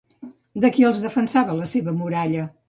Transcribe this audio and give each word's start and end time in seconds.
De 0.63 0.71
qui 0.77 0.87
els 0.87 1.01
defensava 1.03 1.59
la 1.61 1.69
seva 1.75 1.95
muralla? 2.01 2.49